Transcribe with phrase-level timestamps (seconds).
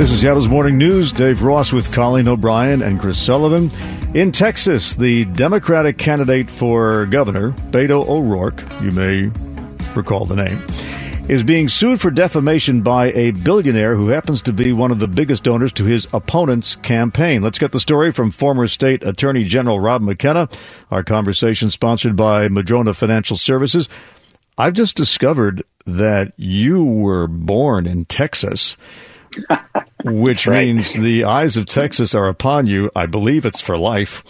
[0.00, 1.12] This is Seattle's Morning News.
[1.12, 3.70] Dave Ross with Colleen O'Brien and Chris Sullivan.
[4.16, 9.30] In Texas, the Democratic candidate for governor, Beto O'Rourke, you may
[9.94, 10.64] recall the name,
[11.28, 15.06] is being sued for defamation by a billionaire who happens to be one of the
[15.06, 17.42] biggest donors to his opponent's campaign.
[17.42, 20.48] Let's get the story from former state attorney general Rob McKenna.
[20.90, 23.86] Our conversation sponsored by Madrona Financial Services.
[24.56, 28.78] I've just discovered that you were born in Texas.
[30.04, 30.66] Which right.
[30.66, 32.90] means the eyes of Texas are upon you.
[32.94, 34.22] I believe it's for life.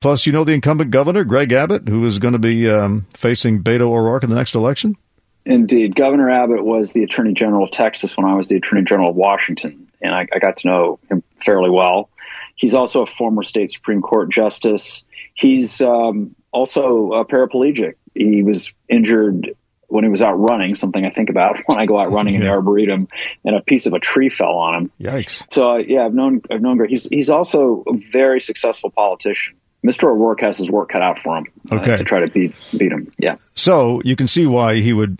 [0.00, 3.62] Plus, you know the incumbent governor, Greg Abbott, who is going to be um, facing
[3.62, 4.96] Beto O'Rourke in the next election?
[5.44, 5.94] Indeed.
[5.94, 9.16] Governor Abbott was the Attorney General of Texas when I was the Attorney General of
[9.16, 12.08] Washington, and I, I got to know him fairly well.
[12.56, 15.04] He's also a former state Supreme Court justice.
[15.34, 17.94] He's um, also a paraplegic.
[18.14, 19.54] He was injured
[19.90, 22.40] when he was out running, something I think about when I go out running in
[22.40, 23.08] the arboretum,
[23.44, 24.92] and a piece of a tree fell on him.
[25.00, 25.52] Yikes!
[25.52, 26.90] So uh, yeah, I've known I've known Greg.
[26.90, 29.56] He's he's also a very successful politician.
[29.84, 30.04] Mr.
[30.04, 31.46] O'Rourke has his work cut out for him.
[31.70, 31.94] Uh, okay.
[31.94, 33.10] Uh, to try to beat beat him.
[33.18, 33.36] Yeah.
[33.54, 35.18] So you can see why he would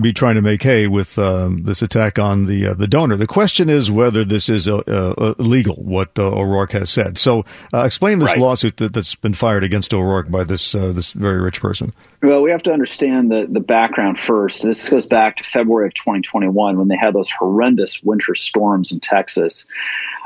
[0.00, 3.16] be trying to make hay with um, this attack on the uh, the donor.
[3.16, 5.76] The question is whether this is uh, uh, illegal.
[5.76, 7.18] What uh, O'Rourke has said.
[7.18, 8.38] So, uh, explain this right.
[8.38, 11.90] lawsuit that, has been fired against O'Rourke by this uh, this very rich person.
[12.22, 14.62] Well, we have to understand the the background first.
[14.62, 19.00] This goes back to February of 2021 when they had those horrendous winter storms in
[19.00, 19.66] Texas,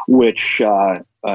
[0.07, 0.61] which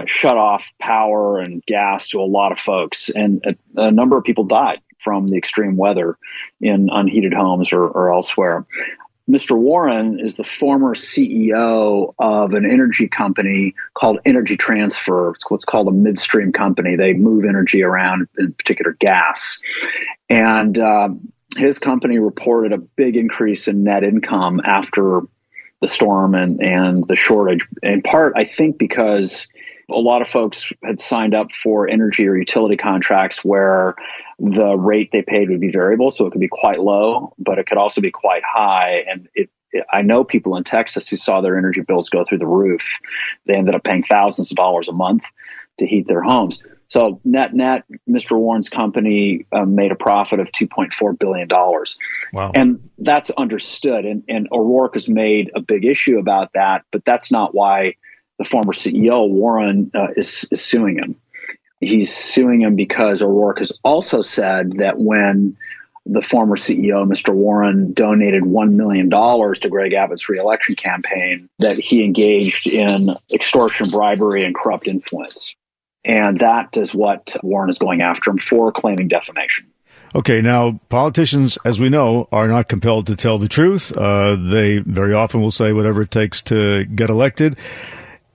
[0.05, 4.23] shut off power and gas to a lot of folks, and a, a number of
[4.23, 6.17] people died from the extreme weather
[6.61, 8.65] in unheated homes or, or elsewhere.
[9.29, 9.55] Mr.
[9.55, 15.31] Warren is the former CEO of an energy company called Energy Transfer.
[15.31, 16.95] It's what's called a midstream company.
[16.95, 19.61] They move energy around, in particular gas.
[20.29, 21.09] And uh,
[21.55, 25.21] his company reported a big increase in net income after
[25.79, 27.65] the storm and, and the shortage.
[27.83, 29.47] In part, I think because
[29.89, 33.95] a lot of folks had signed up for energy or utility contracts where
[34.39, 37.67] the rate they paid would be variable, so it could be quite low, but it
[37.67, 39.03] could also be quite high.
[39.09, 42.39] And it, it, I know people in Texas who saw their energy bills go through
[42.39, 42.99] the roof.
[43.45, 45.23] They ended up paying thousands of dollars a month
[45.79, 46.61] to heat their homes.
[46.89, 48.37] So net net, Mr.
[48.37, 51.97] Warren's company um, made a profit of 2.4 billion dollars,
[52.33, 52.51] wow.
[52.53, 54.05] and that's understood.
[54.05, 57.95] And, and O'Rourke has made a big issue about that, but that's not why
[58.39, 61.15] the former CEO Warren uh, is, is suing him.
[61.79, 65.57] He's suing him because O'Rourke has also said that when
[66.05, 67.33] the former CEO, Mr.
[67.33, 74.43] Warren, donated $1 million to Greg Abbott's reelection campaign, that he engaged in extortion, bribery,
[74.43, 75.55] and corrupt influence.
[76.03, 79.67] And that is what Warren is going after him for, claiming defamation.
[80.15, 83.95] Okay, now politicians, as we know, are not compelled to tell the truth.
[83.95, 87.57] Uh, they very often will say whatever it takes to get elected.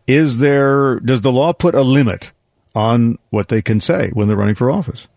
[0.06, 2.32] Is there, does the law put a limit
[2.74, 5.08] on what they can say when they're running for office?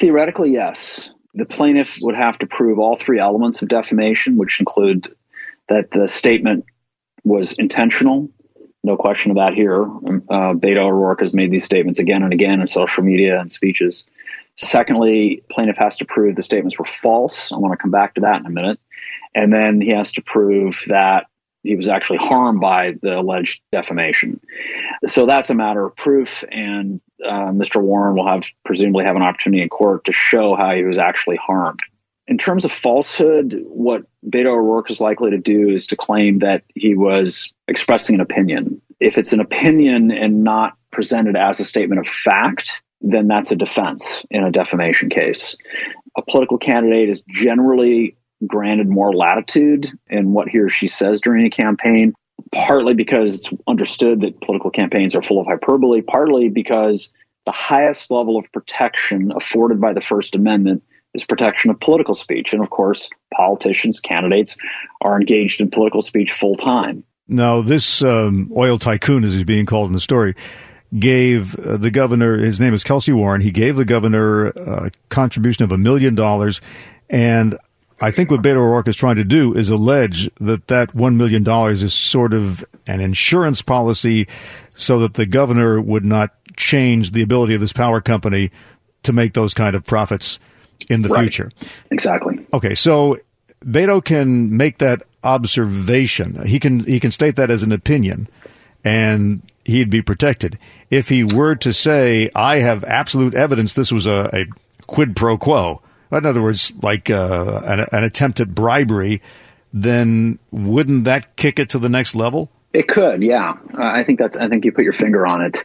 [0.00, 1.10] Theoretically, yes.
[1.34, 5.14] The plaintiff would have to prove all three elements of defamation, which include
[5.68, 6.66] that the statement
[7.24, 8.30] was intentional.
[8.84, 9.82] No question that here.
[9.82, 14.06] Uh, Beto O'Rourke has made these statements again and again in social media and speeches.
[14.56, 17.52] Secondly, plaintiff has to prove the statements were false.
[17.52, 18.80] I want to come back to that in a minute.
[19.34, 21.26] And then he has to prove that
[21.68, 24.40] he was actually harmed by the alleged defamation.
[25.06, 27.82] So that's a matter of proof, and uh, Mr.
[27.82, 31.36] Warren will have presumably have an opportunity in court to show how he was actually
[31.36, 31.80] harmed.
[32.26, 36.62] In terms of falsehood, what Beto O'Rourke is likely to do is to claim that
[36.74, 38.80] he was expressing an opinion.
[38.98, 43.56] If it's an opinion and not presented as a statement of fact, then that's a
[43.56, 45.54] defense in a defamation case.
[46.16, 51.46] A political candidate is generally granted more latitude in what he or she says during
[51.46, 52.14] a campaign,
[52.52, 57.12] partly because it's understood that political campaigns are full of hyperbole, partly because
[57.46, 60.82] the highest level of protection afforded by the First Amendment
[61.14, 62.52] is protection of political speech.
[62.52, 64.56] And of course, politicians, candidates
[65.00, 67.04] are engaged in political speech full time.
[67.26, 70.34] Now, this um, oil tycoon, as he's being called in the story,
[70.98, 75.64] gave uh, the governor, his name is Kelcy Warren, he gave the governor a contribution
[75.64, 76.60] of a million dollars.
[77.10, 77.58] And
[78.00, 81.46] I think what Beto O'Rourke is trying to do is allege that that $1 million
[81.72, 84.28] is sort of an insurance policy
[84.76, 88.50] so that the governor would not change the ability of this power company
[89.02, 90.38] to make those kind of profits
[90.88, 91.22] in the right.
[91.22, 91.50] future.
[91.90, 92.46] Exactly.
[92.52, 93.18] Okay, so
[93.64, 96.46] Beto can make that observation.
[96.46, 98.28] He can he can state that as an opinion
[98.84, 100.58] and he'd be protected.
[100.90, 104.46] If he were to say, I have absolute evidence this was a, a
[104.86, 109.20] quid pro quo, in other words, like uh, an, an attempt at bribery,
[109.72, 112.50] then wouldn't that kick it to the next level?
[112.72, 113.52] It could, yeah.
[113.72, 114.36] Uh, I think that's.
[114.36, 115.64] I think you put your finger on it.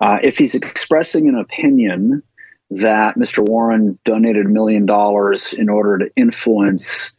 [0.00, 2.22] Uh, if he's expressing an opinion
[2.70, 3.46] that Mr.
[3.46, 7.12] Warren donated a million dollars in order to influence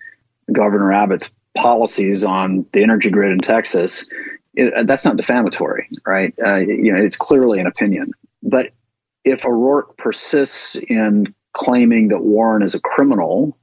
[0.51, 4.07] Governor Abbott's policies on the energy grid in Texas,
[4.53, 6.33] it, that's not defamatory, right?
[6.43, 8.11] Uh, you know, it's clearly an opinion.
[8.41, 8.71] But
[9.23, 13.57] if O'Rourke persists in claiming that Warren is a criminal,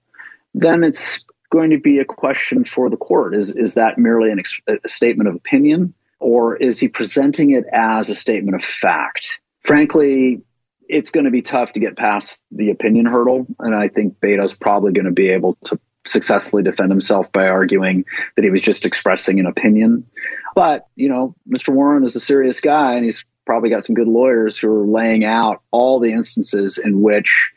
[0.55, 3.35] then it's going to be a question for the court.
[3.35, 8.09] Is is that merely an a statement of opinion, or is he presenting it as
[8.09, 9.41] a statement of fact?
[9.65, 10.43] Frankly,
[10.89, 14.55] it's going to be tough to get past the opinion hurdle, and I think Beto's
[14.55, 18.05] probably going to be able to successfully defend himself by arguing
[18.35, 20.07] that he was just expressing an opinion.
[20.55, 21.75] But you know, Mr.
[21.75, 25.25] Warren is a serious guy, and he's probably got some good lawyers who are laying
[25.25, 27.51] out all the instances in which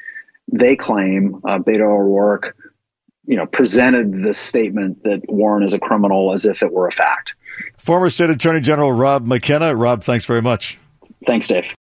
[0.53, 2.55] they claim uh, Beto O'Rourke
[3.25, 6.91] you know, presented the statement that Warren is a criminal as if it were a
[6.91, 7.35] fact.
[7.77, 9.75] Former State Attorney General Rob McKenna.
[9.75, 10.77] Rob, thanks very much.
[11.25, 11.73] Thanks, Dave.